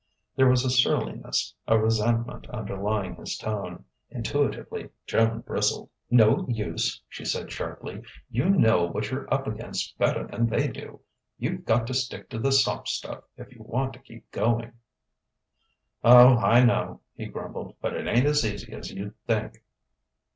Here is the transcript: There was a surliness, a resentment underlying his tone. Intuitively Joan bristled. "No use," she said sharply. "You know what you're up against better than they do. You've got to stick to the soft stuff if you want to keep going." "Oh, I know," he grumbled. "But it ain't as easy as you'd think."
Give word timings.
There 0.35 0.49
was 0.49 0.65
a 0.65 0.71
surliness, 0.71 1.53
a 1.67 1.77
resentment 1.77 2.49
underlying 2.49 3.17
his 3.17 3.37
tone. 3.37 3.85
Intuitively 4.09 4.89
Joan 5.05 5.41
bristled. 5.41 5.91
"No 6.09 6.47
use," 6.49 6.99
she 7.07 7.23
said 7.23 7.51
sharply. 7.51 8.01
"You 8.27 8.49
know 8.49 8.85
what 8.87 9.11
you're 9.11 9.31
up 9.31 9.45
against 9.45 9.95
better 9.99 10.25
than 10.25 10.47
they 10.47 10.69
do. 10.69 11.01
You've 11.37 11.65
got 11.65 11.85
to 11.85 11.93
stick 11.93 12.31
to 12.31 12.39
the 12.39 12.51
soft 12.51 12.87
stuff 12.87 13.25
if 13.37 13.53
you 13.53 13.61
want 13.61 13.93
to 13.93 13.99
keep 13.99 14.31
going." 14.31 14.73
"Oh, 16.03 16.35
I 16.37 16.63
know," 16.63 17.01
he 17.13 17.27
grumbled. 17.27 17.75
"But 17.79 17.93
it 17.93 18.07
ain't 18.07 18.25
as 18.25 18.43
easy 18.43 18.73
as 18.73 18.91
you'd 18.91 19.13
think." 19.27 19.61